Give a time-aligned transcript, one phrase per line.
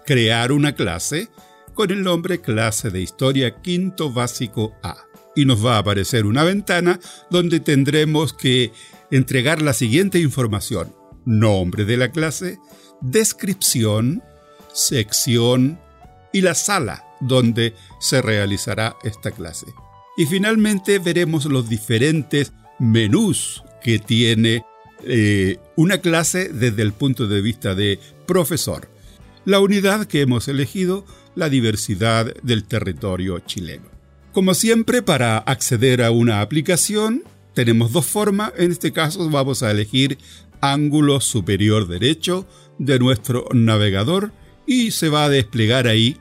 [0.07, 1.29] crear una clase
[1.75, 4.97] con el nombre clase de historia quinto básico A.
[5.35, 7.01] Y nos va a aparecer una ventana
[7.31, 8.73] donde tendremos que
[9.11, 10.95] entregar la siguiente información.
[11.25, 12.59] Nombre de la clase,
[13.01, 14.23] descripción,
[14.73, 15.79] sección
[16.33, 19.67] y la sala donde se realizará esta clase.
[20.17, 24.65] Y finalmente veremos los diferentes menús que tiene
[25.05, 28.89] eh, una clase desde el punto de vista de profesor.
[29.45, 31.05] La unidad que hemos elegido
[31.35, 33.85] la diversidad del territorio chileno.
[34.33, 37.23] Como siempre, para acceder a una aplicación,
[37.55, 38.53] tenemos dos formas.
[38.57, 40.19] En este caso vamos a elegir
[40.61, 42.47] ángulo superior derecho
[42.79, 44.33] de nuestro navegador
[44.67, 46.17] y se va a desplegar ahí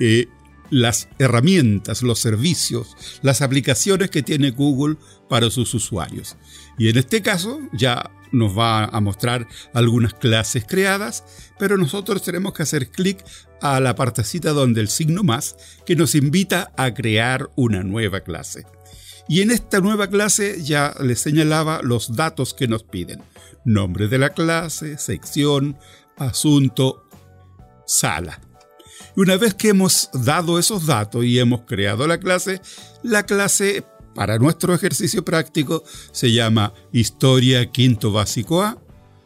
[0.00, 0.28] eh,
[0.70, 4.96] las herramientas, los servicios, las aplicaciones que tiene Google
[5.28, 6.36] para sus usuarios.
[6.78, 11.24] Y en este caso ya nos va a mostrar algunas clases creadas,
[11.58, 13.24] pero nosotros tenemos que hacer clic
[13.62, 18.66] a la partecita donde el signo más que nos invita a crear una nueva clase.
[19.28, 23.22] Y en esta nueva clase ya les señalaba los datos que nos piden.
[23.64, 25.78] Nombre de la clase, sección,
[26.16, 27.08] asunto,
[27.86, 28.40] sala.
[29.16, 32.60] Y una vez que hemos dado esos datos y hemos creado la clase,
[33.02, 33.84] la clase
[34.14, 38.78] para nuestro ejercicio práctico se llama Historia Quinto Básico A.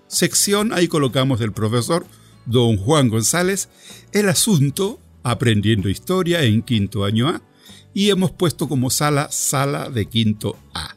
[0.06, 2.06] Sección, ahí colocamos el profesor
[2.47, 3.69] don Juan González,
[4.12, 7.42] el asunto Aprendiendo Historia en quinto año A
[7.92, 10.97] y hemos puesto como sala sala de quinto A.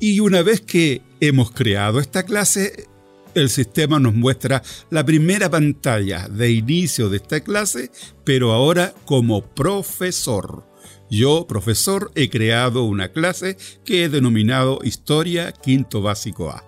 [0.00, 2.88] Y una vez que hemos creado esta clase,
[3.34, 7.90] el sistema nos muestra la primera pantalla de inicio de esta clase,
[8.24, 10.66] pero ahora como profesor.
[11.10, 16.64] Yo, profesor, he creado una clase que he denominado Historia Quinto Básico A.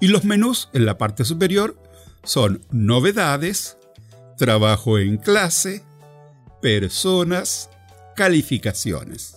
[0.00, 1.80] Y los menús en la parte superior
[2.22, 3.78] son novedades,
[4.36, 5.82] trabajo en clase,
[6.60, 7.70] personas,
[8.16, 9.36] calificaciones.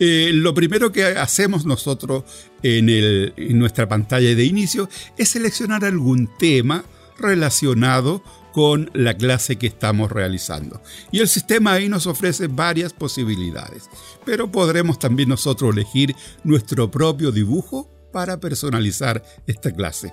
[0.00, 2.24] Eh, lo primero que hacemos nosotros
[2.62, 6.84] en, en nuestra pantalla de inicio es seleccionar algún tema
[7.18, 8.22] relacionado
[8.52, 10.80] con la clase que estamos realizando.
[11.12, 13.88] Y el sistema ahí nos ofrece varias posibilidades,
[14.24, 16.14] pero podremos también nosotros elegir
[16.44, 20.12] nuestro propio dibujo para personalizar esta clase.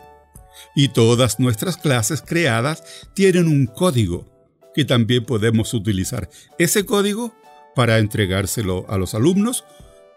[0.76, 4.26] Y todas nuestras clases creadas tienen un código
[4.74, 6.30] que también podemos utilizar.
[6.60, 7.34] Ese código
[7.76, 9.66] para entregárselo a los alumnos,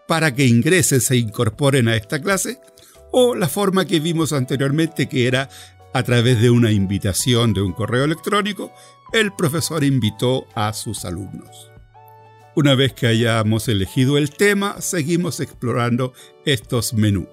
[0.07, 2.59] para que ingresen, se incorporen a esta clase,
[3.11, 5.49] o la forma que vimos anteriormente que era
[5.93, 8.71] a través de una invitación de un correo electrónico,
[9.13, 11.71] el profesor invitó a sus alumnos.
[12.55, 16.13] Una vez que hayamos elegido el tema, seguimos explorando
[16.45, 17.27] estos menús.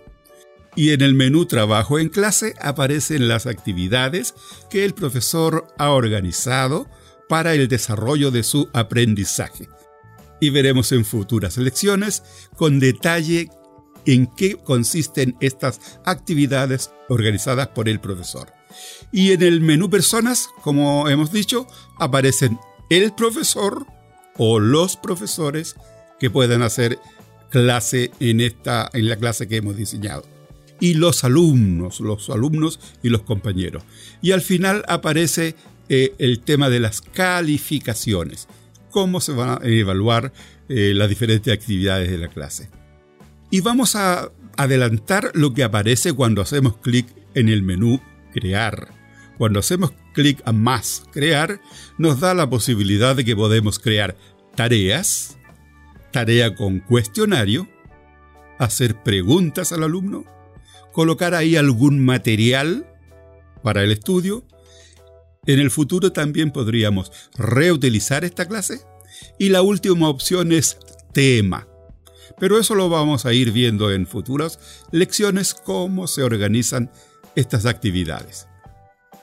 [0.75, 4.34] Y en el menú Trabajo en clase aparecen las actividades
[4.70, 6.87] que el profesor ha organizado
[7.28, 9.69] para el desarrollo de su aprendizaje.
[10.41, 12.22] Y veremos en futuras lecciones
[12.56, 13.48] con detalle
[14.04, 18.52] en qué consisten estas actividades organizadas por el profesor.
[19.12, 21.66] Y en el menú personas, como hemos dicho,
[21.98, 22.58] aparecen
[22.91, 23.86] el profesor
[24.36, 25.75] o los profesores
[26.20, 26.98] que puedan hacer
[27.50, 30.25] clase en esta en la clase que hemos diseñado
[30.80, 33.82] y los alumnos, los alumnos y los compañeros.
[34.22, 35.54] Y al final aparece
[35.88, 38.48] eh, el tema de las calificaciones,
[38.96, 40.32] cómo se van a evaluar
[40.70, 42.70] eh, las diferentes actividades de la clase.
[43.50, 48.00] Y vamos a adelantar lo que aparece cuando hacemos clic en el menú
[48.32, 48.88] Crear.
[49.36, 51.60] Cuando hacemos clic a más Crear,
[51.98, 54.16] nos da la posibilidad de que podemos crear
[54.54, 55.37] tareas,
[56.10, 57.69] tarea con cuestionario,
[58.58, 60.25] hacer preguntas al alumno,
[60.94, 62.87] colocar ahí algún material
[63.62, 64.42] para el estudio.
[65.46, 68.81] En el futuro también podríamos reutilizar esta clase.
[69.38, 70.78] Y la última opción es
[71.12, 71.66] tema
[72.38, 74.58] pero eso lo vamos a ir viendo en futuras
[74.90, 76.90] lecciones, cómo se organizan
[77.34, 78.46] estas actividades.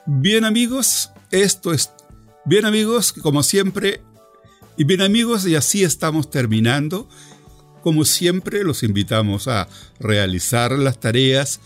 [0.06, 1.92] Bien amigos, esto es...
[2.46, 4.02] Bien amigos, como siempre,
[4.76, 7.08] y bien amigos, y así estamos terminando.
[7.82, 9.66] Como siempre, los invitamos a
[9.98, 11.60] realizar las tareas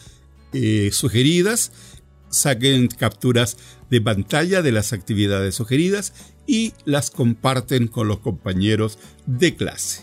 [0.52, 1.72] eh, sugeridas
[2.30, 3.56] saquen capturas
[3.90, 6.12] de pantalla de las actividades sugeridas
[6.46, 10.02] y las comparten con los compañeros de clase.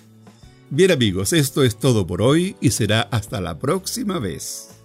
[0.69, 4.84] Bien amigos, esto es todo por hoy y será hasta la próxima vez.